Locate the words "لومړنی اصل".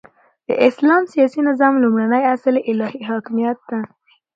1.83-2.55